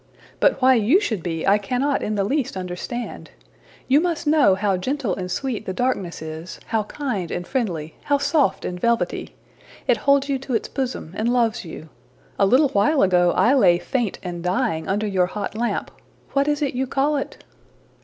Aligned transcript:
But 0.39 0.59
why 0.63 0.73
you 0.73 0.99
should 0.99 1.21
be, 1.21 1.45
I 1.45 1.59
cannot 1.59 2.01
in 2.01 2.15
the 2.15 2.23
least 2.23 2.57
understand. 2.57 3.29
You 3.87 4.01
must 4.01 4.25
know 4.25 4.55
how 4.55 4.75
gentle 4.75 5.13
and 5.15 5.29
sweet 5.29 5.67
the 5.67 5.73
darkness 5.73 6.23
is, 6.23 6.59
how 6.65 6.85
kind 6.85 7.29
and 7.29 7.45
friendly, 7.45 7.93
how 8.05 8.17
soft 8.17 8.65
and 8.65 8.79
velvety! 8.79 9.35
It 9.87 9.97
holds 9.97 10.27
you 10.27 10.39
to 10.39 10.55
its 10.55 10.67
bosom 10.69 11.13
and 11.15 11.31
loves 11.31 11.63
you. 11.65 11.89
A 12.39 12.47
little 12.47 12.69
while 12.69 13.03
ago, 13.03 13.29
I 13.33 13.53
lay 13.53 13.77
faint 13.77 14.17
and 14.23 14.43
dying 14.43 14.87
under 14.87 15.05
your 15.05 15.27
hot 15.27 15.55
lamp. 15.55 15.91
What 16.31 16.47
is 16.47 16.63
it 16.63 16.73
you 16.73 16.87
call 16.87 17.15
it?'' 17.17 17.43